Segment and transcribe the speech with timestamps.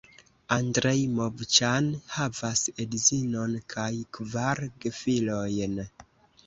[0.53, 3.89] Andrej Movĉan havas edzinon kaj
[4.19, 5.81] kvar gefilojn.